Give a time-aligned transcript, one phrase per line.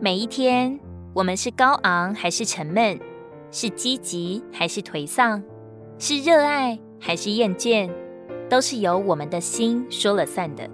[0.00, 0.78] 每一天，
[1.12, 3.00] 我们是高昂还是沉闷，
[3.50, 5.42] 是积极还是颓丧，
[5.98, 7.90] 是热爱还是厌倦，
[8.48, 10.70] 都是由我们的心说了算的。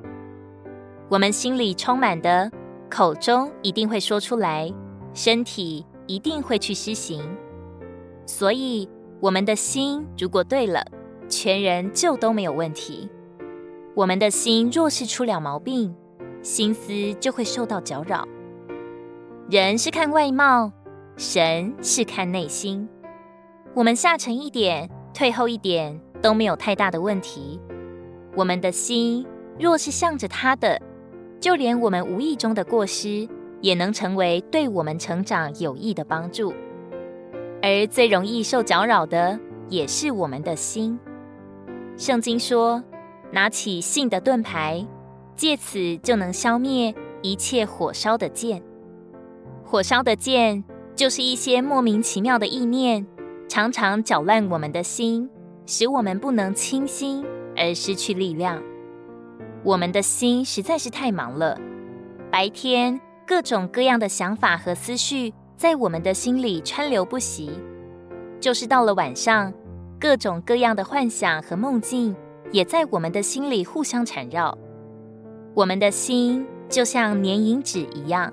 [1.08, 2.52] 我们心里充满的，
[2.90, 4.70] 口中一定会说出来，
[5.14, 7.26] 身体一定会去施行。
[8.26, 8.86] 所以，
[9.20, 10.84] 我们的心如果对了，
[11.30, 13.08] 全人就都没有问题。
[13.94, 15.94] 我们的心若是出了毛病，
[16.42, 18.28] 心思就会受到搅扰。
[19.54, 20.72] 人是看外貌，
[21.16, 22.88] 神是看内心。
[23.72, 27.60] 我们下沉一点，退后一点都没有太大的问题。
[28.34, 29.24] 我们的心
[29.56, 30.82] 若是向着他的，
[31.38, 33.28] 就连我们无意中的过失，
[33.60, 36.52] 也能成为对我们成长有益的帮助。
[37.62, 40.98] 而最容易受搅扰的，也是我们的心。
[41.96, 42.82] 圣经说
[43.30, 44.84] ：“拿起信的盾牌。”
[45.36, 48.60] 借此就能消灭一切火烧的箭。
[49.74, 50.62] 火烧的剑
[50.94, 53.04] 就是一些莫名其妙的意念，
[53.48, 55.28] 常常搅乱我们的心，
[55.66, 57.24] 使我们不能清心
[57.56, 58.62] 而失去力量。
[59.64, 61.58] 我们的心实在是太忙了，
[62.30, 67.50] 白天各种各样的想法和思绪在我们的心里川流不息，
[68.38, 69.52] 就是到了晚上，
[69.98, 72.14] 各种各样的幻想和梦境
[72.52, 74.56] 也在我们的心里互相缠绕。
[75.52, 78.32] 我们的心就像粘银纸一样，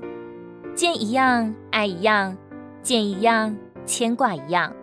[0.73, 2.35] 见一样爱一样，
[2.81, 3.55] 见一样
[3.85, 4.73] 牵挂一样，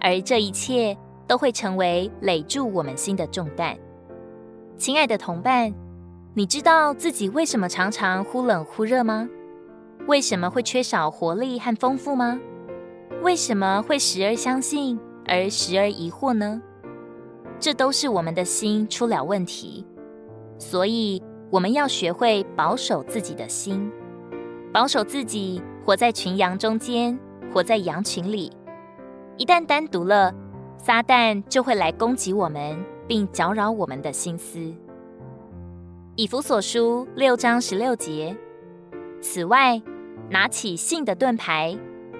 [0.00, 3.76] 而这一切都会成为累住我们心的重担。
[4.76, 5.72] 亲爱的同伴，
[6.34, 9.28] 你知道自己为什么常常忽冷忽热吗？
[10.06, 12.38] 为什么会缺少活力和丰富吗？
[13.22, 16.60] 为什么会时而相信而时而疑惑呢？
[17.60, 19.86] 这都是我们的心出了问题，
[20.58, 21.22] 所以。
[21.50, 23.88] 我们要学会保守自己的心，
[24.74, 27.16] 保守自己，活在群羊中间，
[27.52, 28.50] 活在羊群里。
[29.36, 30.34] 一旦单独了，
[30.78, 32.76] 撒旦就会来攻击我们，
[33.06, 34.74] 并搅扰我们的心思。
[36.16, 38.36] 以弗所书六章十六节。
[39.20, 39.80] 此外，
[40.28, 41.78] 拿起信的盾牌，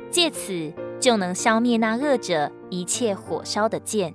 [0.08, 4.14] 借此就能消灭那恶者一切火烧的箭。